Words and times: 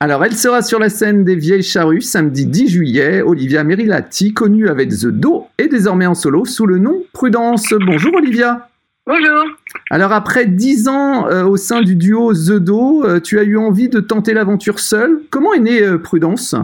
Alors, 0.00 0.24
elle 0.24 0.36
sera 0.36 0.62
sur 0.62 0.78
la 0.78 0.90
scène 0.90 1.24
des 1.24 1.34
Vieilles 1.34 1.64
Charrues 1.64 2.02
samedi 2.02 2.46
10 2.46 2.68
juillet. 2.68 3.20
Olivia 3.20 3.64
Merilati, 3.64 4.32
connue 4.32 4.68
avec 4.68 4.90
The 4.90 5.06
Do, 5.06 5.48
est 5.58 5.66
désormais 5.66 6.06
en 6.06 6.14
solo 6.14 6.44
sous 6.44 6.66
le 6.66 6.78
nom 6.78 7.02
Prudence. 7.12 7.74
Bonjour 7.84 8.14
Olivia. 8.14 8.68
Bonjour. 9.08 9.44
Alors, 9.90 10.12
après 10.12 10.46
10 10.46 10.86
ans 10.86 11.26
euh, 11.26 11.42
au 11.42 11.56
sein 11.56 11.82
du 11.82 11.96
duo 11.96 12.32
The 12.32 12.60
Do, 12.60 13.04
euh, 13.04 13.18
tu 13.18 13.40
as 13.40 13.42
eu 13.42 13.56
envie 13.56 13.88
de 13.88 13.98
tenter 13.98 14.34
l'aventure 14.34 14.78
seule. 14.78 15.22
Comment 15.30 15.52
est 15.52 15.58
née 15.58 15.82
euh, 15.82 15.98
Prudence? 15.98 16.54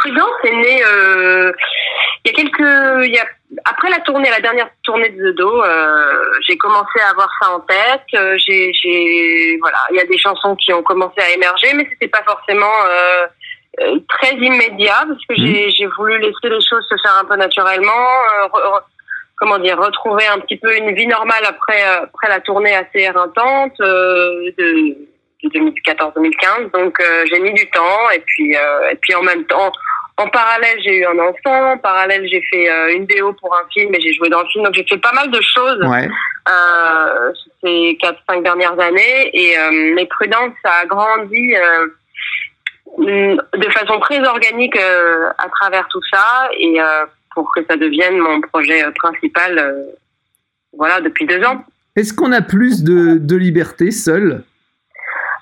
Prudence 0.00 0.28
est 0.44 0.56
née 0.56 0.82
il 2.26 2.28
y 2.28 2.30
a 2.30 2.34
quelques. 2.34 3.06
Il 3.06 3.14
y 3.14 3.18
a, 3.18 3.24
après 3.64 3.90
la 3.90 3.98
tournée, 4.00 4.30
la 4.30 4.40
dernière 4.40 4.68
tournée 4.84 5.08
de 5.08 5.32
The 5.32 5.36
Do, 5.36 5.62
j'ai 6.46 6.56
commencé 6.56 7.00
à 7.04 7.10
avoir 7.10 7.28
ça 7.42 7.50
en 7.50 7.60
tête. 7.60 8.38
j'ai, 8.38 8.72
j'ai, 8.72 9.58
voilà, 9.60 9.78
il 9.90 9.96
y 9.96 10.00
a 10.00 10.04
des 10.04 10.18
chansons 10.18 10.54
qui 10.56 10.72
ont 10.72 10.82
commencé 10.82 11.20
à 11.20 11.30
émerger, 11.30 11.72
mais 11.74 11.86
c'était 11.90 12.08
pas 12.08 12.22
forcément 12.22 12.72
très 14.08 14.34
immédiat 14.36 15.04
parce 15.08 15.24
que 15.28 15.34
j'ai, 15.36 15.66
mmh. 15.66 15.70
j'ai 15.76 15.86
voulu 15.86 16.18
laisser 16.18 16.48
les 16.48 16.60
choses 16.60 16.86
se 16.88 16.96
faire 17.02 17.18
un 17.20 17.24
peu 17.24 17.36
naturellement 17.36 17.92
comment 19.40 19.58
dire, 19.58 19.78
retrouver 19.78 20.26
un 20.26 20.38
petit 20.38 20.56
peu 20.56 20.76
une 20.76 20.94
vie 20.94 21.06
normale 21.06 21.42
après 21.46 21.82
après 21.82 22.28
la 22.28 22.40
tournée 22.40 22.74
assez 22.74 23.00
éreintante 23.00 23.72
euh, 23.80 24.52
de, 24.58 24.96
2014-2015. 25.42 26.70
Donc 26.72 27.00
euh, 27.00 27.24
j'ai 27.30 27.40
mis 27.40 27.54
du 27.54 27.68
temps 27.70 28.10
et 28.14 28.20
puis 28.20 28.54
euh, 28.54 28.90
et 28.92 28.96
puis 28.96 29.14
en 29.14 29.22
même 29.22 29.44
temps, 29.46 29.72
en 30.22 30.28
parallèle 30.28 30.78
j'ai 30.84 30.98
eu 30.98 31.04
un 31.06 31.18
enfant, 31.18 31.72
en 31.72 31.78
parallèle 31.78 32.26
j'ai 32.30 32.42
fait 32.50 32.94
une 32.94 33.06
déo 33.06 33.32
pour 33.34 33.54
un 33.54 33.68
film 33.72 33.94
et 33.94 34.00
j'ai 34.00 34.12
joué 34.12 34.28
dans 34.28 34.42
le 34.42 34.48
film. 34.48 34.64
Donc 34.64 34.74
j'ai 34.74 34.86
fait 34.88 34.98
pas 34.98 35.12
mal 35.12 35.30
de 35.30 35.40
choses 35.40 35.80
ces 37.62 37.98
quatre 38.00 38.20
cinq 38.28 38.42
dernières 38.42 38.78
années. 38.78 39.30
Et 39.32 39.56
mes 39.94 40.06
prudences 40.06 40.54
ça 40.64 40.70
a 40.82 40.86
grandi 40.86 41.54
de 42.98 43.70
façon 43.72 43.98
très 44.00 44.20
organique 44.26 44.76
à 44.76 45.48
travers 45.58 45.86
tout 45.88 46.02
ça. 46.12 46.48
Et 46.58 46.78
pour 47.34 47.52
que 47.54 47.60
ça 47.68 47.76
devienne 47.76 48.18
mon 48.18 48.40
projet 48.40 48.84
euh, 48.84 48.90
principal, 48.92 49.58
euh, 49.58 49.84
voilà, 50.76 51.00
depuis 51.00 51.26
deux 51.26 51.42
ans. 51.44 51.64
Est-ce 51.96 52.12
qu'on 52.12 52.32
a 52.32 52.42
plus 52.42 52.82
de, 52.82 53.18
de 53.18 53.36
liberté 53.36 53.90
seul? 53.90 54.42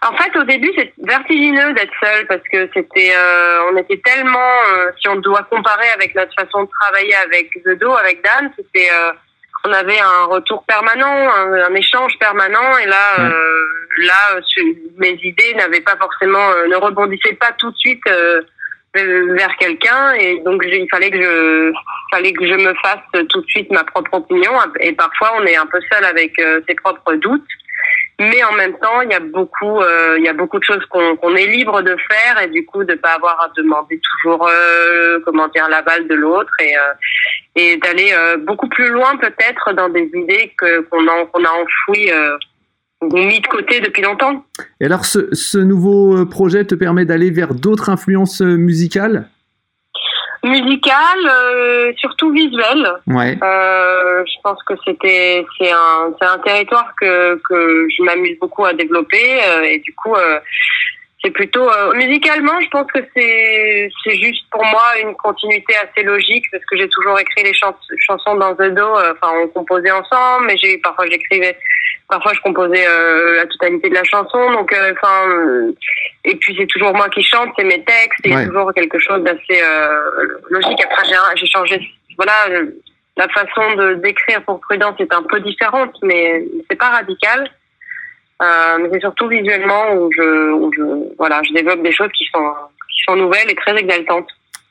En 0.08 0.16
fait, 0.16 0.36
au 0.38 0.44
début, 0.44 0.70
c'est 0.76 0.92
vertigineux 0.98 1.72
d'être 1.74 1.92
seul 2.02 2.26
parce 2.26 2.42
que 2.50 2.68
c'était, 2.74 3.12
euh, 3.14 3.70
on 3.72 3.76
était 3.76 4.00
tellement, 4.04 4.52
si 5.00 5.08
on 5.08 5.16
doit 5.16 5.42
comparer 5.50 5.88
avec 5.94 6.14
notre 6.14 6.32
façon 6.34 6.64
de 6.64 6.68
travailler 6.80 7.14
avec 7.26 7.50
The 7.64 7.78
Do, 7.78 7.92
avec 7.94 8.22
Dan, 8.22 8.50
c'était, 8.56 8.88
on 9.64 9.72
avait 9.72 10.00
un 10.00 10.24
retour 10.24 10.64
permanent, 10.64 11.30
un, 11.32 11.74
échange 11.74 12.18
permanent, 12.18 12.78
et 12.78 12.86
là, 12.86 13.30
là, 13.98 14.40
mes 14.96 15.18
idées 15.22 15.54
n'avaient 15.56 15.80
pas 15.80 15.96
forcément, 15.96 16.50
ne 16.68 16.76
rebondissaient 16.76 17.34
pas 17.34 17.52
tout 17.58 17.70
de 17.70 17.76
suite 17.76 18.04
vers 18.94 19.56
quelqu'un 19.58 20.12
et 20.14 20.40
donc 20.40 20.62
il 20.66 20.86
fallait 20.90 21.10
que 21.10 21.20
je 21.20 21.72
fallait 22.10 22.32
que 22.32 22.46
je 22.46 22.54
me 22.54 22.74
fasse 22.82 23.00
tout 23.28 23.40
de 23.40 23.46
suite 23.46 23.70
ma 23.70 23.84
propre 23.84 24.14
opinion. 24.14 24.52
Et 24.80 24.92
parfois 24.92 25.34
on 25.38 25.44
est 25.44 25.56
un 25.56 25.66
peu 25.66 25.78
seul 25.92 26.04
avec 26.04 26.38
euh, 26.38 26.60
ses 26.68 26.74
propres 26.74 27.14
doutes 27.14 27.46
mais 28.18 28.42
en 28.44 28.52
même 28.52 28.76
temps 28.78 29.00
il 29.02 29.10
y 29.10 29.14
a 29.14 29.20
beaucoup 29.20 29.80
euh, 29.80 30.16
il 30.18 30.24
y 30.24 30.28
a 30.28 30.32
beaucoup 30.32 30.58
de 30.58 30.64
choses 30.64 30.84
qu'on 30.86 31.36
est 31.36 31.46
libre 31.46 31.82
de 31.82 31.96
faire 32.10 32.42
et 32.42 32.48
du 32.48 32.64
coup 32.66 32.84
de 32.84 32.94
pas 32.94 33.14
avoir 33.14 33.40
à 33.40 33.52
demander 33.56 34.00
toujours 34.10 34.48
euh, 34.48 35.20
comment 35.24 35.48
dire 35.48 35.68
l'aval 35.68 36.08
de 36.08 36.14
l'autre 36.14 36.52
et 36.60 36.74
et 37.54 37.76
d'aller 37.76 38.12
beaucoup 38.38 38.68
plus 38.68 38.88
loin 38.88 39.16
peut-être 39.16 39.72
dans 39.72 39.88
des 39.88 40.10
idées 40.14 40.52
que 40.58 40.80
qu'on 40.82 41.06
a 41.06 41.24
qu'on 41.26 41.44
enfouies 41.44 42.10
mis 43.02 43.40
de 43.40 43.46
côté 43.46 43.80
depuis 43.80 44.02
longtemps. 44.02 44.44
Et 44.80 44.86
alors, 44.86 45.04
ce, 45.04 45.58
nouveau 45.58 46.16
euh, 46.16 46.24
projet 46.24 46.64
te 46.64 46.74
permet 46.74 47.04
d'aller 47.04 47.30
vers 47.30 47.54
d'autres 47.54 47.90
influences 47.90 48.42
euh, 48.42 48.56
musicales? 48.56 49.28
Musicales, 50.48 51.26
euh, 51.26 51.92
surtout. 51.96 52.32
Ouais. 53.06 53.38
Euh, 53.42 54.24
je 54.26 54.40
pense 54.42 54.62
que 54.64 54.74
c'était 54.84 55.44
c'est 55.56 55.70
un 55.70 56.14
c'est 56.20 56.28
un 56.28 56.38
territoire 56.38 56.92
que 57.00 57.40
que 57.48 57.88
je 57.88 58.02
m'amuse 58.02 58.38
beaucoup 58.38 58.64
à 58.64 58.72
développer 58.72 59.40
et 59.64 59.78
du 59.78 59.94
coup 59.94 60.14
c'est 61.22 61.30
plutôt 61.30 61.68
musicalement 61.94 62.60
je 62.60 62.68
pense 62.68 62.86
que 62.92 63.00
c'est 63.16 63.90
c'est 64.04 64.16
juste 64.16 64.44
pour 64.50 64.64
moi 64.64 64.98
une 65.02 65.14
continuité 65.16 65.74
assez 65.76 66.04
logique 66.04 66.44
parce 66.52 66.64
que 66.64 66.76
j'ai 66.76 66.88
toujours 66.88 67.18
écrit 67.18 67.42
les 67.42 67.52
chansons 67.54 68.36
dans 68.36 68.54
The 68.54 68.72
Do 68.74 68.86
enfin 68.94 69.32
on 69.42 69.48
composait 69.48 69.90
ensemble 69.90 70.46
mais 70.46 70.56
j'ai 70.56 70.78
parfois 70.78 71.06
j'écrivais 71.06 71.56
parfois 72.08 72.32
je 72.34 72.40
composais 72.40 72.86
euh, 72.88 73.36
la 73.36 73.46
totalité 73.46 73.90
de 73.90 73.94
la 73.94 74.04
chanson 74.04 74.52
donc 74.52 74.72
euh, 74.72 74.92
enfin 74.92 75.28
euh, 75.28 75.72
et 76.24 76.34
puis 76.36 76.56
c'est 76.58 76.66
toujours 76.66 76.94
moi 76.94 77.08
qui 77.10 77.22
chante 77.22 77.50
c'est 77.56 77.64
mes 77.64 77.82
textes 77.84 78.20
c'est 78.24 78.46
toujours 78.46 78.72
quelque 78.72 78.98
chose 78.98 79.22
d'assez 79.22 79.62
logique. 80.50 80.80
Après 80.84 81.04
j'ai 81.36 81.46
changé 81.46 81.80
voilà 82.16 82.32
la 83.16 83.28
façon 83.28 83.74
de 83.74 83.94
d'écrire 83.94 84.42
pour 84.44 84.60
Prudence 84.60 84.98
est 85.00 85.12
un 85.12 85.22
peu 85.22 85.40
différente 85.40 85.94
mais 86.02 86.44
c'est 86.70 86.76
pas 86.76 86.90
radical 86.90 87.50
mais 88.40 88.88
c'est 88.92 89.00
surtout 89.00 89.28
visuellement 89.28 89.94
où 89.94 90.10
je, 90.12 90.52
où 90.52 90.72
je 90.72 90.82
voilà 91.16 91.40
je 91.42 91.52
développe 91.52 91.82
des 91.82 91.92
choses 91.92 92.10
qui 92.16 92.24
sont 92.32 92.52
qui 92.92 93.02
sont 93.06 93.16
nouvelles 93.16 93.50
et 93.50 93.54
très 93.54 93.76
exaltantes 93.76 94.28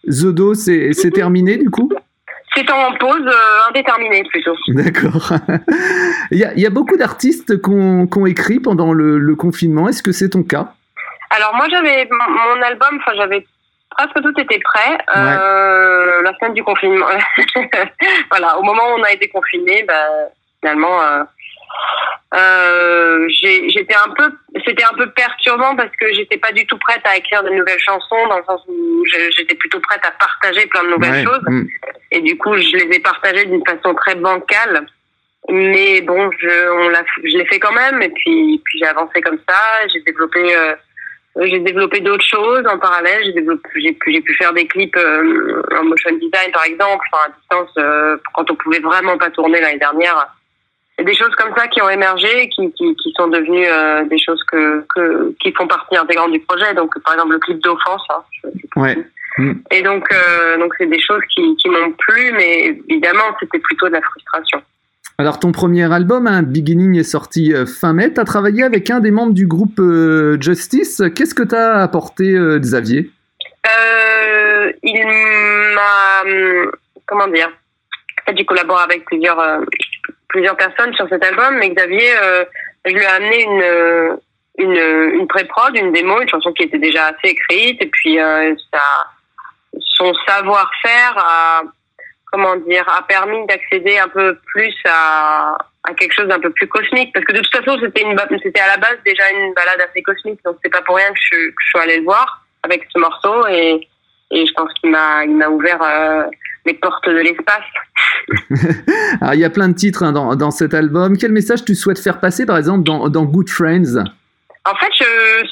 Zodo 0.10 0.54
c'est 0.54 0.94
c'est 0.94 1.12
terminé 1.12 1.58
du 1.58 1.70
coup? 1.70 1.90
C'est 2.58 2.72
en 2.72 2.92
pause 2.94 3.22
euh, 3.28 3.70
indéterminée 3.70 4.24
plutôt. 4.24 4.56
D'accord. 4.70 5.32
il, 6.32 6.40
y 6.40 6.66
a, 6.66 6.70
beaucoup 6.72 6.98
d'artistes 6.98 7.62
qui 7.62 7.70
ont, 7.70 8.26
écrit 8.26 8.60
pendant 8.60 8.94
le, 8.94 9.36
confinement. 9.36 9.88
Est-ce 9.88 10.02
que 10.02 10.12
c'est 10.12 10.30
ton 10.30 10.44
cas? 10.44 10.74
Alors 11.30 11.54
moi 11.56 11.68
j'avais 11.70 12.08
mon 12.10 12.62
album, 12.64 13.00
enfin 13.00 13.12
j'avais 13.16 13.46
presque 13.92 14.22
tout 14.24 14.42
été 14.42 14.60
prêt 14.60 14.98
euh, 15.16 16.22
la 16.24 16.34
semaine 16.38 16.54
du 16.54 16.64
confinement. 16.64 17.06
voilà, 18.32 18.58
au 18.58 18.64
moment 18.64 18.82
où 18.92 19.00
on 19.00 19.04
a 19.04 19.12
été 19.12 19.28
confiné, 19.28 19.84
bah, 19.84 19.94
finalement. 20.62 21.02
Euh, 21.02 21.24
euh, 22.38 23.28
j'étais 23.30 23.96
un 23.96 24.10
peu, 24.14 24.30
c'était 24.66 24.84
un 24.84 24.96
peu 24.96 25.10
perturbant 25.12 25.76
parce 25.76 25.96
que 26.00 26.14
j'étais 26.14 26.38
pas 26.38 26.52
du 26.52 26.68
tout 26.68 26.78
prête 26.78 27.02
à 27.06 27.18
écrire 27.18 27.44
de 27.44 27.50
nouvelles 27.50 27.80
chansons, 27.80 28.28
dans 28.28 28.38
le 28.38 28.44
sens 28.44 28.62
où 28.68 29.04
j'étais 29.36 29.56
plutôt 29.56 29.80
prête 29.80 30.02
à 30.06 30.12
partager 30.12 30.68
plein 30.68 30.84
de 30.84 30.90
nouvelles 30.90 31.26
choses. 31.26 31.42
Mm. 31.48 31.68
Et 32.12 32.22
du 32.22 32.38
coup, 32.38 32.56
je 32.56 32.76
les 32.76 32.96
ai 32.96 33.00
partagées 33.00 33.46
d'une 33.46 33.66
façon 33.66 33.94
très 33.96 34.16
bancale. 34.16 34.86
Mais 35.50 36.02
bon, 36.02 36.30
je, 36.38 36.72
on 36.72 36.90
l'a, 36.90 37.04
je 37.24 37.38
l'ai 37.38 37.46
fait 37.46 37.60
quand 37.60 37.72
même. 37.72 38.02
Et 38.02 38.10
puis, 38.10 38.62
puis 38.66 38.80
j'ai 38.80 38.88
avancé 38.88 39.22
comme 39.22 39.40
ça. 39.48 39.88
J'ai 39.92 40.02
développé, 40.02 40.56
euh, 40.56 40.76
j'ai 41.46 41.60
développé 41.60 42.02
d'autres 42.02 42.28
choses 42.28 42.68
en 42.68 42.78
parallèle. 42.78 43.24
J'ai 43.24 43.34
développé, 43.34 43.70
j'ai 43.76 43.94
pu, 43.94 44.12
j'ai 44.12 44.22
pu 44.22 44.36
faire 44.36 44.54
des 44.54 44.68
clips 44.68 44.98
euh, 44.98 45.64
en 45.80 45.86
motion 45.86 46.12
design, 46.12 46.52
par 46.52 46.66
exemple, 46.66 47.04
enfin, 47.12 47.32
à 47.32 47.36
distance, 47.40 48.20
quand 48.34 48.52
on 48.52 48.56
pouvait 48.56 48.80
vraiment 48.80 49.18
pas 49.18 49.30
tourner 49.30 49.62
l'année 49.62 49.80
dernière 49.80 50.37
des 51.04 51.14
choses 51.16 51.34
comme 51.38 51.54
ça 51.56 51.68
qui 51.68 51.82
ont 51.82 51.90
émergé, 51.90 52.50
qui, 52.50 52.72
qui, 52.74 52.96
qui 52.96 53.14
sont 53.16 53.28
devenues 53.28 53.68
euh, 53.68 54.04
des 54.06 54.18
choses 54.18 54.44
que, 54.52 54.84
que, 54.96 55.36
qui 55.40 55.52
font 55.54 55.68
partie 55.68 55.96
intégrante 55.96 56.32
du 56.32 56.40
projet. 56.40 56.74
Donc, 56.74 56.98
par 57.04 57.14
exemple, 57.14 57.34
le 57.34 57.40
clip 57.40 57.62
d'offense. 57.62 58.02
Hein, 58.10 58.50
ouais. 58.76 58.98
Mm. 59.38 59.54
Et 59.72 59.82
donc, 59.84 60.06
euh, 60.12 60.58
donc 60.58 60.74
c'est 60.78 60.88
des 60.88 61.00
choses 61.00 61.22
qui, 61.36 61.56
qui 61.58 61.70
m'ont 61.70 61.92
plu, 61.92 62.32
mais 62.34 62.80
évidemment, 62.90 63.36
c'était 63.40 63.60
plutôt 63.60 63.88
de 63.88 63.94
la 63.94 64.02
frustration. 64.02 64.62
Alors, 65.20 65.40
ton 65.40 65.52
premier 65.52 65.92
album, 65.92 66.26
hein, 66.26 66.42
Beginning, 66.42 66.98
est 66.98 67.04
sorti 67.04 67.54
euh, 67.54 67.66
fin 67.66 67.94
mai. 67.94 68.14
Tu 68.14 68.20
as 68.20 68.26
travaillé 68.26 68.64
avec 68.64 68.90
un 68.90 69.00
des 69.00 69.12
membres 69.12 69.34
du 69.34 69.46
groupe 69.46 69.80
Justice. 70.42 71.04
Qu'est-ce 71.16 71.36
que 71.36 71.44
tu 71.44 71.56
as 71.56 71.82
apporté, 71.82 72.36
Xavier? 72.60 73.12
Il 74.84 75.06
m'a. 75.76 76.22
Hum, 76.26 76.72
comment 77.06 77.28
dire? 77.28 77.52
Fait, 78.28 78.38
j'ai 78.38 78.46
collaboré 78.46 78.84
avec 78.84 79.06
plusieurs 79.06 79.40
plusieurs 80.30 80.58
personnes 80.58 80.94
sur 80.94 81.08
cet 81.10 81.24
album, 81.24 81.58
mais 81.58 81.70
Xavier, 81.70 82.12
euh, 82.22 82.46
je 82.86 82.94
lui 82.94 83.02
ai 83.02 83.06
amené 83.06 83.44
une 83.44 84.18
une, 84.60 85.14
une 85.20 85.28
pré-prod, 85.28 85.76
une 85.76 85.92
démo, 85.92 86.20
une 86.20 86.30
chanson 86.30 86.52
qui 86.52 86.64
était 86.64 86.80
déjà 86.80 87.08
assez 87.08 87.30
écrite, 87.36 87.82
et 87.82 87.86
puis 87.88 88.20
euh, 88.20 88.56
ça, 88.74 88.82
son 89.80 90.14
savoir-faire 90.28 91.14
a 91.16 91.62
comment 92.32 92.56
dire 92.58 92.86
a 92.90 93.04
permis 93.04 93.46
d'accéder 93.48 93.98
un 94.00 94.08
peu 94.10 94.38
plus 94.52 94.76
à, 94.86 95.58
à 95.88 95.94
quelque 95.94 96.14
chose 96.14 96.28
d'un 96.28 96.40
peu 96.40 96.50
plus 96.50 96.68
cosmique, 96.68 97.14
parce 97.14 97.26
que 97.26 97.34
de 97.34 97.40
toute 97.40 97.56
façon 97.56 97.78
c'était 97.80 98.02
une 98.02 98.18
c'était 98.44 98.60
à 98.60 98.68
la 98.68 98.78
base 98.78 98.98
déjà 99.06 99.30
une 99.32 99.54
balade 99.54 99.82
assez 99.88 100.02
cosmique, 100.02 100.40
donc 100.44 100.58
c'est 100.64 100.72
pas 100.72 100.82
pour 100.82 100.96
rien 100.98 101.10
que 101.10 101.20
je, 101.22 101.36
que 101.50 101.56
je 101.64 101.68
suis 101.70 101.80
allée 101.80 101.98
le 101.98 102.04
voir 102.04 102.46
avec 102.64 102.86
ce 102.92 103.00
morceau, 103.00 103.48
et 103.48 103.88
et 104.32 104.46
je 104.46 104.54
pense 104.54 104.74
qu'il 104.74 104.90
m'a 104.90 105.24
il 105.24 105.36
m'a 105.36 105.48
ouvert 105.48 105.82
euh, 105.82 106.24
les 106.66 106.74
portes 106.74 107.08
de 107.08 107.20
l'espace. 107.20 107.64
Il 108.50 109.40
y 109.40 109.46
a 109.46 109.50
plein 109.50 109.70
de 109.70 109.76
titres 109.76 110.04
hein, 110.04 110.12
dans, 110.12 110.36
dans, 110.36 110.52
cet 110.52 110.74
album. 110.74 111.18
Quel 111.18 111.32
message 111.32 111.64
tu 111.64 111.76
souhaites 111.76 112.00
faire 112.00 112.20
passer, 112.20 112.46
par 112.46 112.58
exemple, 112.58 112.84
dans, 112.84 113.10
dans 113.10 113.24
Good 113.24 113.50
Friends? 113.50 114.04
En 114.66 114.76
fait, 114.76 114.92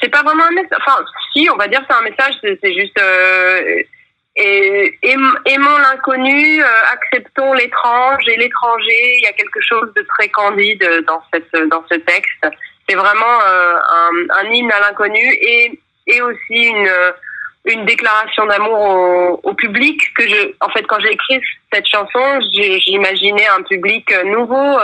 c'est 0.00 0.10
pas 0.10 0.22
vraiment 0.22 0.44
un 0.44 0.54
message. 0.54 0.78
Enfin, 0.86 1.04
si, 1.32 1.48
on 1.52 1.56
va 1.56 1.68
dire 1.68 1.80
c'est 1.88 1.96
un 1.96 2.02
message. 2.02 2.34
C'est 2.42 2.74
juste 2.74 2.98
euh, 3.00 3.82
aimons 4.38 5.78
l'inconnu, 5.78 6.62
euh, 6.62 6.66
acceptons 6.92 7.54
l'étrange 7.54 8.22
et 8.28 8.36
l'étranger. 8.36 9.16
Il 9.18 9.22
y 9.22 9.26
a 9.26 9.32
quelque 9.32 9.60
chose 9.60 9.92
de 9.96 10.02
très 10.02 10.28
candide 10.28 10.84
dans 11.06 11.22
cette 11.32 11.50
dans 11.70 11.84
ce 11.90 11.94
texte. 11.96 12.46
C'est 12.88 12.96
vraiment 12.96 13.40
euh, 13.46 13.76
un, 13.76 14.44
un 14.44 14.52
hymne 14.52 14.72
à 14.72 14.80
l'inconnu 14.80 15.24
et 15.40 15.80
et 16.06 16.20
aussi 16.20 16.36
une 16.50 16.88
une 17.66 17.84
déclaration 17.84 18.46
d'amour 18.46 19.40
au, 19.42 19.54
public 19.54 20.00
que 20.14 20.28
je 20.28 20.52
en 20.60 20.68
fait 20.68 20.86
quand 20.86 21.00
j'ai 21.00 21.12
écrit 21.12 21.40
cette 21.72 21.86
chanson 21.86 22.40
j'imaginais 22.50 23.46
un 23.48 23.62
public 23.62 24.06
nouveau 24.24 24.78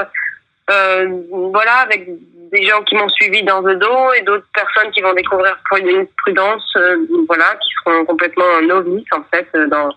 euh, 0.70 1.06
voilà 1.30 1.76
avec 1.82 2.08
des 2.52 2.64
gens 2.64 2.82
qui 2.82 2.96
m'ont 2.96 3.08
suivi 3.08 3.42
dans 3.42 3.62
The 3.62 3.78
dos 3.78 4.12
et 4.14 4.22
d'autres 4.22 4.46
personnes 4.54 4.90
qui 4.92 5.00
vont 5.00 5.14
découvrir 5.14 5.56
Prudence 5.64 6.64
euh, 6.76 6.96
voilà 7.28 7.54
qui 7.62 7.70
seront 7.84 8.04
complètement 8.04 8.60
novices 8.62 9.12
en 9.12 9.22
fait 9.32 9.48
dans 9.68 9.90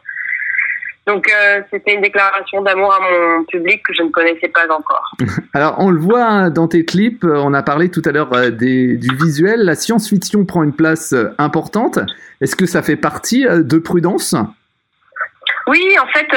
donc 1.07 1.29
euh, 1.29 1.61
c'était 1.71 1.93
une 1.93 2.01
déclaration 2.01 2.61
d'amour 2.63 2.91
à 2.93 2.99
mon 2.99 3.43
public 3.43 3.83
que 3.83 3.93
je 3.93 4.01
ne 4.01 4.09
connaissais 4.09 4.47
pas 4.47 4.65
encore. 4.69 5.11
Alors 5.53 5.75
on 5.77 5.91
le 5.91 5.99
voit 5.99 6.23
hein, 6.23 6.49
dans 6.49 6.67
tes 6.67 6.83
clips, 6.83 7.23
on 7.23 7.53
a 7.53 7.61
parlé 7.61 7.91
tout 7.91 8.01
à 8.05 8.11
l'heure 8.11 8.33
euh, 8.33 8.49
du 8.49 9.15
visuel, 9.21 9.61
la 9.61 9.75
science-fiction 9.75 10.45
prend 10.45 10.63
une 10.63 10.75
place 10.75 11.13
euh, 11.13 11.29
importante. 11.37 11.99
Est-ce 12.41 12.55
que 12.55 12.65
ça 12.65 12.81
fait 12.81 12.95
partie 12.95 13.45
de 13.45 13.77
Prudence? 13.77 14.35
Oui, 15.67 15.95
en 15.99 16.07
fait, 16.07 16.27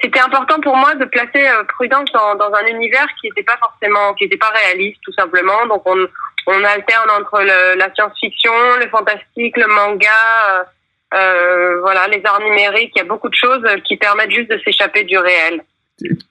c'était 0.00 0.20
important 0.20 0.60
pour 0.60 0.76
moi 0.76 0.94
de 0.94 1.04
placer 1.06 1.44
Prudence 1.76 2.08
dans, 2.12 2.36
dans, 2.36 2.52
un 2.54 2.66
univers 2.66 3.06
qui 3.20 3.28
n'était 3.28 3.42
pas 3.42 3.56
forcément, 3.58 4.14
qui 4.14 4.24
n'était 4.24 4.36
pas 4.36 4.50
réaliste 4.50 5.00
tout 5.02 5.12
simplement. 5.12 5.66
Donc 5.66 5.82
on, 5.86 6.06
on 6.46 6.64
alterne 6.64 7.10
entre 7.18 7.40
le, 7.40 7.78
la 7.78 7.92
science-fiction, 7.94 8.52
le 8.80 8.88
fantastique, 8.90 9.56
le 9.56 9.66
manga 9.66 10.66
euh, 11.14 11.80
voilà, 11.80 12.08
les 12.08 12.20
arts 12.24 12.40
numériques, 12.40 12.92
il 12.96 12.98
y 12.98 13.02
a 13.02 13.04
beaucoup 13.04 13.28
de 13.28 13.34
choses 13.34 13.64
qui 13.86 13.96
permettent 13.96 14.30
juste 14.30 14.50
de 14.50 14.58
s'échapper 14.64 15.04
du 15.04 15.16
réel. 15.18 15.62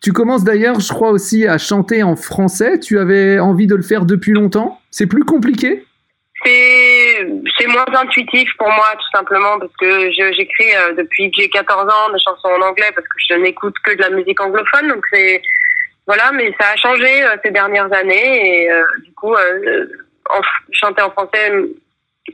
Tu 0.01 0.11
commences 0.11 0.43
d'ailleurs, 0.43 0.79
je 0.79 0.91
crois 0.91 1.11
aussi, 1.11 1.47
à 1.47 1.57
chanter 1.57 2.03
en 2.03 2.15
français. 2.17 2.79
Tu 2.79 2.99
avais 2.99 3.39
envie 3.39 3.67
de 3.67 3.75
le 3.75 3.81
faire 3.81 4.05
depuis 4.05 4.33
longtemps 4.33 4.81
C'est 4.91 5.07
plus 5.07 5.23
compliqué? 5.23 5.85
C'est 6.45 7.67
moins 7.67 7.85
intuitif 7.93 8.49
pour 8.57 8.67
moi 8.67 8.91
tout 8.95 9.17
simplement 9.17 9.57
parce 9.59 9.71
que 9.79 10.11
j'écris 10.11 10.75
euh, 10.75 10.93
depuis 10.93 11.31
que 11.31 11.41
j'ai 11.41 11.49
14 11.49 11.83
ans 11.83 12.11
des 12.11 12.19
chansons 12.19 12.49
en 12.49 12.67
anglais 12.67 12.91
parce 12.93 13.07
que 13.07 13.15
je 13.29 13.35
n'écoute 13.35 13.75
que 13.85 13.95
de 13.95 14.01
la 14.01 14.09
musique 14.09 14.41
anglophone 14.41 14.89
donc 14.89 15.05
c'est 15.13 15.41
voilà 16.05 16.33
mais 16.33 16.53
ça 16.59 16.67
a 16.73 16.75
changé 16.75 17.23
euh, 17.23 17.37
ces 17.45 17.51
dernières 17.51 17.93
années 17.93 18.65
et 18.65 18.69
du 19.05 19.13
coup 19.13 19.33
chanter 20.73 21.01
en 21.01 21.11
français 21.11 21.49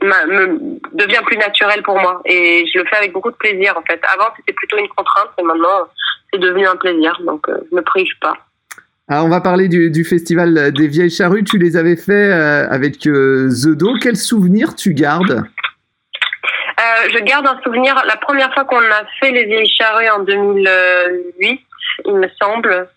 me 0.02 0.78
devient 0.92 1.20
plus 1.26 1.36
naturel 1.36 1.82
pour 1.82 1.98
moi 1.98 2.20
et 2.24 2.64
je 2.72 2.78
le 2.78 2.84
fais 2.86 2.96
avec 2.96 3.12
beaucoup 3.12 3.30
de 3.30 3.36
plaisir 3.36 3.76
en 3.76 3.82
fait. 3.82 4.00
Avant 4.14 4.30
c'était 4.36 4.52
plutôt 4.52 4.78
une 4.78 4.88
contrainte 4.88 5.30
et 5.38 5.42
maintenant 5.42 5.88
c'est 6.32 6.38
devenu 6.38 6.66
un 6.66 6.76
plaisir 6.76 7.18
donc 7.24 7.48
euh, 7.48 7.58
je 7.70 7.76
me 7.76 7.82
prive 7.82 8.12
pas. 8.20 8.34
Alors 9.08 9.24
on 9.24 9.28
va 9.28 9.40
parler 9.40 9.68
du, 9.68 9.90
du, 9.90 10.04
festival 10.04 10.72
des 10.72 10.86
vieilles 10.86 11.10
charrues. 11.10 11.44
Tu 11.44 11.58
les 11.58 11.76
avais 11.76 11.96
fait 11.96 12.32
euh, 12.32 12.68
avec 12.70 13.06
euh, 13.06 13.48
The 13.50 13.76
Do. 13.76 13.94
Quel 14.00 14.16
souvenir 14.16 14.76
tu 14.76 14.94
gardes? 14.94 15.42
Je 17.12 17.18
garde 17.18 17.46
un 17.46 17.60
souvenir. 17.62 17.94
La 18.06 18.16
première 18.16 18.52
fois 18.54 18.64
qu'on 18.64 18.78
a 18.78 19.04
fait 19.18 19.32
les 19.32 19.44
vieilles 19.44 19.68
charrues 19.68 20.08
en 20.08 20.20
2008, 20.20 21.60
il 22.06 22.14
me 22.14 22.28
semble. 22.40 22.88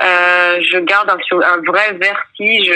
je 0.00 0.78
garde 0.78 1.10
un, 1.10 1.40
un 1.40 1.62
vrai 1.62 1.92
vertige 1.94 2.72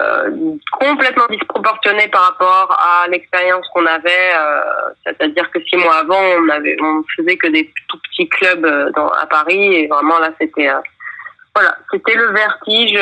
euh, 0.00 0.30
complètement 0.70 1.26
disproportionné 1.28 2.06
par 2.08 2.22
rapport 2.22 2.70
à 2.78 3.08
l'expérience 3.08 3.66
qu'on 3.74 3.86
avait. 3.86 4.32
Euh, 4.38 4.90
c'est-à-dire 5.04 5.50
que 5.50 5.60
six 5.64 5.76
mois 5.76 5.96
avant, 5.96 6.22
on 6.38 6.48
avait, 6.50 6.76
on 6.80 7.02
faisait 7.16 7.36
que 7.36 7.48
des 7.48 7.72
tout 7.88 7.98
petits 7.98 8.28
clubs 8.28 8.64
euh, 8.64 8.90
dans, 8.94 9.08
à 9.08 9.26
Paris 9.26 9.74
et 9.74 9.86
vraiment 9.88 10.18
là, 10.20 10.30
c'était 10.40 10.68
voilà, 11.54 11.76
c'était 11.90 12.14
le 12.14 12.30
vertige 12.30 12.94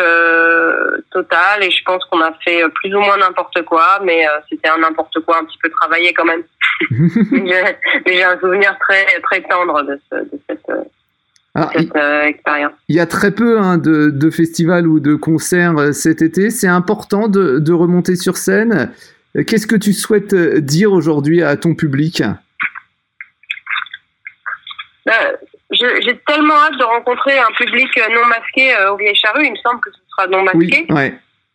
total 1.10 1.62
et 1.62 1.70
je 1.70 1.84
pense 1.84 2.02
qu'on 2.06 2.22
a 2.22 2.32
fait 2.43 2.62
plus 2.76 2.94
ou 2.94 3.00
moins 3.00 3.19
n'importe 3.19 3.62
quoi, 3.64 3.99
mais 4.02 4.25
c'était 4.49 4.70
un 4.70 4.78
n'importe 4.78 5.20
quoi 5.26 5.38
un 5.38 5.44
petit 5.44 5.58
peu 5.62 5.69
travaillé 5.69 6.14
quand 6.14 6.25
même. 6.25 6.44
mais 7.31 7.78
j'ai 8.06 8.25
un 8.25 8.38
souvenir 8.40 8.75
très 8.78 9.04
très 9.20 9.42
tendre 9.42 9.82
de, 9.82 10.00
ce, 10.10 10.16
de 10.16 10.40
cette 10.49 10.70
euh, 11.56 12.32
il 12.88 12.96
y 12.96 13.00
a 13.00 13.06
très 13.06 13.30
peu 13.30 13.58
hein, 13.58 13.78
de, 13.78 14.30
festivals 14.30 14.86
ou 14.86 15.00
de 15.00 15.14
concerts 15.14 15.78
euh, 15.78 15.92
cet 15.92 16.22
été. 16.22 16.50
C'est 16.50 16.68
important 16.68 17.28
de, 17.28 17.72
remonter 17.72 18.16
sur 18.16 18.36
scène. 18.36 18.92
Euh, 19.36 19.44
qu'est-ce 19.44 19.66
que 19.66 19.76
tu 19.76 19.92
souhaites 19.92 20.34
dire 20.34 20.92
aujourd'hui 20.92 21.42
à 21.42 21.56
ton 21.56 21.74
public? 21.74 22.22
J'ai 25.70 26.18
tellement 26.26 26.54
hâte 26.54 26.78
de 26.78 26.84
rencontrer 26.84 27.38
un 27.38 27.52
public 27.56 27.88
non 28.12 28.26
masqué 28.26 28.74
au 28.90 28.96
Vieille 28.96 29.16
Charrue. 29.16 29.46
Il 29.46 29.52
me 29.52 29.56
semble 29.56 29.80
que 29.80 29.90
ce 29.90 29.98
sera 30.10 30.26
non 30.26 30.42
masqué. 30.42 30.86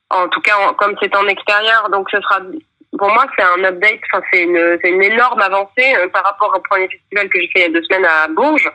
En 0.10 0.28
tout 0.28 0.42
cas, 0.42 0.54
comme 0.78 0.96
c'est 1.02 1.16
en 1.16 1.28
extérieur, 1.28 1.90
donc 1.90 2.10
ce 2.12 2.20
sera 2.22 2.40
pour 2.98 3.08
moi, 3.08 3.26
c'est 3.38 3.46
un 3.46 3.64
update, 3.64 4.02
enfin, 4.12 4.22
c'est 4.32 4.44
une, 4.44 4.78
une, 4.84 5.02
énorme 5.02 5.40
avancée 5.40 5.96
par 6.12 6.26
rapport 6.26 6.54
au 6.54 6.60
premier 6.60 6.90
festival 6.90 7.30
que 7.30 7.40
j'ai 7.40 7.48
fait 7.48 7.60
il 7.60 7.62
y 7.62 7.66
a 7.66 7.70
deux 7.70 7.84
semaines 7.84 8.06
à 8.06 8.28
Bourges, 8.28 8.70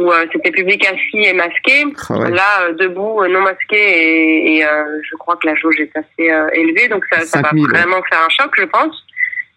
où 0.00 0.10
euh, 0.10 0.26
c'était 0.32 0.50
public 0.50 0.86
assis 0.86 1.24
et 1.24 1.32
masqué. 1.32 1.84
Ah 2.08 2.30
Là, 2.30 2.62
euh, 2.62 2.72
debout, 2.72 3.22
euh, 3.22 3.28
non 3.28 3.40
masqué, 3.42 3.76
et, 3.76 4.58
et 4.58 4.62
je 4.62 5.16
crois 5.16 5.36
que 5.36 5.46
la 5.46 5.54
jauge 5.54 5.78
est 5.78 5.94
assez 5.96 6.32
élevée, 6.54 6.88
donc 6.88 7.04
ça, 7.12 7.20
ça 7.20 7.42
va 7.42 7.50
vraiment 7.52 8.02
faire 8.08 8.20
un 8.24 8.28
choc, 8.28 8.52
je 8.56 8.64
pense. 8.64 8.96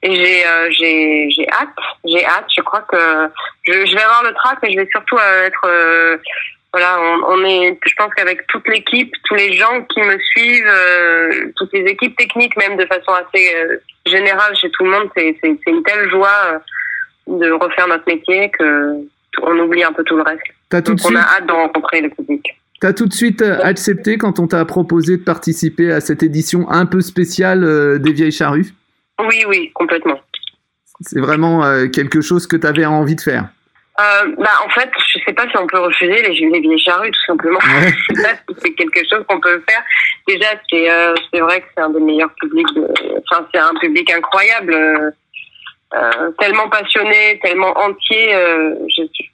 Et 0.05 0.13
j'ai 0.15 0.43
j'ai 0.77 1.29
j'ai 1.29 1.47
hâte, 1.49 1.69
j'ai 2.03 2.25
hâte. 2.25 2.47
Je 2.55 2.61
crois 2.61 2.81
que 2.81 2.97
je, 3.63 3.85
je 3.85 3.95
vais 3.95 4.01
avoir 4.01 4.23
le 4.23 4.33
track, 4.33 4.57
mais 4.61 4.73
je 4.73 4.79
vais 4.79 4.89
surtout 4.91 5.17
être 5.17 6.19
voilà, 6.73 6.99
on, 6.99 7.35
on, 7.35 7.45
est, 7.45 7.77
je 7.85 7.93
pense 7.95 8.11
qu'avec 8.15 8.47
toute 8.47 8.67
l'équipe, 8.67 9.13
tous 9.25 9.35
les 9.35 9.53
gens 9.53 9.83
qui 9.83 10.01
me 10.01 10.17
suivent, 10.19 11.53
toutes 11.55 11.71
les 11.71 11.85
équipes 11.85 12.17
techniques, 12.17 12.57
même 12.57 12.75
de 12.75 12.85
façon 12.87 13.13
assez 13.13 13.55
générale 14.05 14.57
chez 14.57 14.69
tout 14.71 14.83
le 14.83 14.89
monde, 14.89 15.09
c'est 15.15 15.37
une 15.67 15.83
telle 15.83 16.09
joie 16.09 16.59
de 17.27 17.51
refaire 17.51 17.87
notre 17.87 18.05
métier 18.07 18.51
que 18.51 19.05
on 19.45 19.59
oublie 19.59 19.83
un 19.83 19.93
peu 19.93 20.03
tout 20.03 20.15
le 20.15 20.23
reste. 20.23 20.41
Donc 20.85 20.99
on 21.05 21.15
a 21.15 21.19
hâte 21.19 21.47
de 21.47 21.53
rencontrer 21.53 22.01
le 22.01 22.09
public. 22.09 22.43
Tu 22.83 22.87
as 22.87 22.91
tout 22.91 23.05
de 23.05 23.13
suite 23.13 23.41
euh, 23.41 23.59
accepté 23.63 24.17
quand 24.17 24.39
on 24.39 24.47
t'a 24.47 24.65
proposé 24.65 25.15
de 25.15 25.23
participer 25.23 25.89
à 25.89 26.01
cette 26.01 26.21
édition 26.21 26.69
un 26.69 26.85
peu 26.85 26.99
spéciale 26.99 27.63
euh, 27.63 27.97
des 27.97 28.11
Vieilles 28.11 28.33
Charrues? 28.33 28.73
Oui, 29.25 29.45
oui, 29.47 29.71
complètement. 29.73 30.19
C'est 30.99 31.21
vraiment 31.21 31.63
euh, 31.63 31.87
quelque 31.87 32.19
chose 32.19 32.45
que 32.45 32.57
tu 32.57 32.67
avais 32.67 32.85
envie 32.85 33.15
de 33.15 33.21
faire 33.21 33.47
bah, 33.97 34.51
En 34.65 34.69
fait, 34.69 34.89
je 35.13 35.19
sais 35.25 35.31
pas 35.31 35.47
si 35.49 35.55
on 35.57 35.65
peut 35.65 35.79
refuser 35.79 36.23
les, 36.23 36.59
Vieilles 36.59 36.77
Charrues, 36.77 37.11
tout 37.11 37.25
simplement. 37.25 37.59
je 37.61 38.15
sais 38.15 38.21
pas 38.21 38.35
si 38.49 38.55
c'est 38.57 38.73
quelque 38.73 38.99
chose 39.09 39.23
qu'on 39.29 39.39
peut 39.39 39.63
faire. 39.65 39.81
Déjà, 40.27 40.47
c'est 40.69 41.39
vrai 41.39 41.61
que 41.61 41.67
c'est 41.77 41.83
un 41.83 41.89
des 41.89 42.01
meilleurs 42.01 42.33
publics. 42.41 42.67
Enfin, 43.31 43.47
c'est 43.53 43.61
un 43.61 43.75
public 43.79 44.11
incroyable. 44.11 44.75
tellement 46.37 46.67
passionné, 46.67 47.39
tellement 47.41 47.77
entier. 47.77 48.33
je, 48.89 49.03
je 49.03 49.32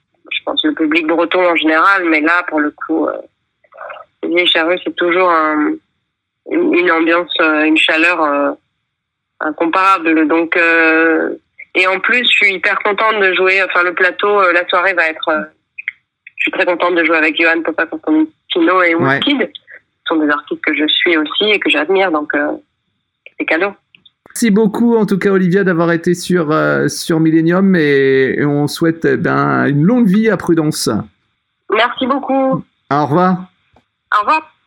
pense 0.50 0.63
le 0.63 0.74
public 0.74 1.06
breton 1.06 1.48
en 1.48 1.56
général, 1.56 2.06
mais 2.10 2.22
là, 2.22 2.44
pour 2.48 2.60
le 2.60 2.72
coup, 2.72 3.08
euh, 3.08 3.13
les 4.24 4.29
vieilles 4.29 4.48
charrues, 4.48 4.79
c'est 4.84 4.96
toujours 4.96 5.29
une, 6.50 6.91
ambiance, 6.91 7.34
euh, 7.39 7.63
une 7.63 7.77
chaleur 7.77 8.22
euh, 8.24 8.51
incomparable. 9.39 10.27
Donc, 10.27 10.58
et 11.75 11.88
en 11.88 12.00
plus, 12.00 12.24
je 12.24 12.29
suis 12.29 12.53
hyper 12.56 12.79
contente 12.79 13.20
de 13.20 13.34
jouer. 13.34 13.62
Enfin, 13.63 13.84
le 13.84 13.94
plateau, 13.94 14.51
la 14.51 14.68
soirée 14.68 14.94
va 14.94 15.08
être. 15.08 15.29
je 16.36 16.44
suis 16.44 16.51
très 16.51 16.65
contente 16.65 16.96
de 16.96 17.06
jouer 17.06 17.18
avec 17.18 17.39
Johan 17.39 17.62
Papa 17.62 17.86
Constantino 17.86 18.82
et 18.82 18.96
Woodkid. 18.96 19.51
Ce 19.53 20.15
sont 20.15 20.18
des 20.18 20.29
artistes 20.29 20.63
que 20.65 20.74
je 20.74 20.88
suis 20.88 21.15
aussi 21.15 21.46
et 21.46 21.60
que 21.60 21.70
j'admire, 21.70 22.12
donc 22.12 22.32
c'est 23.38 23.46
cadeau. 23.46 23.72
Merci 24.41 24.51
beaucoup, 24.51 24.96
en 24.96 25.05
tout 25.05 25.17
cas, 25.17 25.31
Olivia, 25.31 25.65
d'avoir 25.65 25.91
été 25.91 26.13
sur, 26.13 26.51
euh, 26.51 26.88
sur 26.88 27.19
Millennium 27.19 27.75
et, 27.75 28.39
on 28.46 28.67
souhaite 28.67 29.03
eh 29.03 29.17
ben, 29.17 29.65
une 29.65 29.84
longue 29.84 30.08
vie 30.08 30.29
à 30.29 30.38
Prudence. 30.38 30.89
Merci 31.69 32.08
beaucoup. 32.08 32.63
Au 32.89 33.05
revoir. 33.05 33.50
Au 34.15 34.22
revoir. 34.22 34.58